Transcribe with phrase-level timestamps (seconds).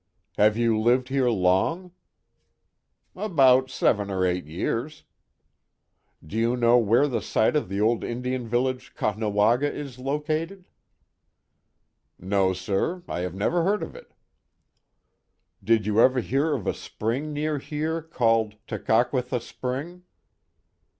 [0.23, 1.91] *'Have you lived here long?"
[2.85, 5.03] *' About seven or eight years/*"
[6.25, 10.65] Do you know where the site of the old Indian village, Caughnawaga, is located?'*
[12.17, 14.11] No, sir, I never heard of it."
[14.91, 20.01] '* Did you ever hear of a spring near here called Tekakvvitha spring